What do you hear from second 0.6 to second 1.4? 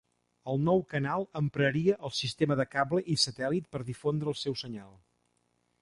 nou canal